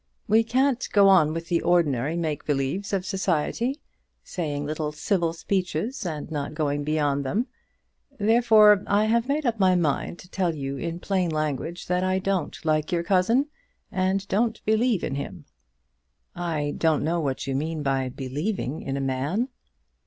We 0.27 0.43
can't 0.43 0.83
go 0.93 1.07
on 1.09 1.31
with 1.31 1.47
the 1.49 1.61
ordinary 1.61 2.17
make 2.17 2.43
believes 2.43 2.91
of 2.91 3.05
society, 3.05 3.79
saying 4.23 4.65
little 4.65 4.91
civil 4.91 5.31
speeches 5.31 6.07
and 6.07 6.31
not 6.31 6.55
going 6.55 6.83
beyond 6.83 7.23
them. 7.23 7.45
Therefore 8.19 8.83
I 8.87 9.05
have 9.05 9.27
made 9.27 9.45
up 9.45 9.59
my 9.59 9.75
mind 9.75 10.17
to 10.17 10.27
tell 10.27 10.55
you 10.55 10.75
in 10.75 10.99
plain 10.99 11.29
language 11.29 11.85
that 11.85 12.03
I 12.03 12.17
don't 12.17 12.57
like 12.65 12.91
your 12.91 13.03
cousin, 13.03 13.49
and 13.91 14.27
don't 14.27 14.59
believe 14.65 15.03
in 15.03 15.13
him." 15.13 15.45
"I 16.35 16.73
don't 16.75 17.03
know 17.03 17.19
what 17.19 17.45
you 17.45 17.53
mean 17.55 17.83
by 17.83 18.09
believing 18.09 18.81
in 18.81 18.97
a 18.97 19.01
man." 19.01 19.49